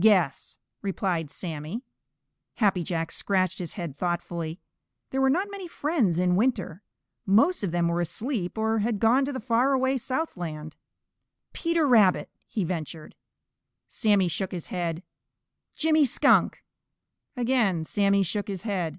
"Guess," 0.00 0.58
replied 0.80 1.30
Sammy. 1.30 1.84
Happy 2.54 2.82
Jack 2.82 3.12
scratched 3.12 3.58
his 3.58 3.74
head 3.74 3.94
thoughtfully. 3.94 4.58
There 5.10 5.20
were 5.20 5.28
not 5.28 5.50
many 5.50 5.68
friends 5.68 6.18
in 6.18 6.34
winter. 6.34 6.82
Most 7.26 7.62
of 7.62 7.72
them 7.72 7.86
were 7.88 8.00
asleep 8.00 8.56
or 8.56 8.78
had 8.78 8.98
gone 8.98 9.26
to 9.26 9.34
the 9.34 9.38
far 9.38 9.74
away 9.74 9.98
southland. 9.98 10.76
"Peter 11.52 11.86
Rabbit," 11.86 12.30
he 12.46 12.64
ventured. 12.64 13.16
Sammy 13.86 14.28
shook 14.28 14.52
his 14.52 14.68
head. 14.68 15.02
"Jimmy 15.74 16.06
Skunk!" 16.06 16.64
Again 17.36 17.84
Sammy 17.84 18.22
shook 18.22 18.48
his 18.48 18.62
head. 18.62 18.98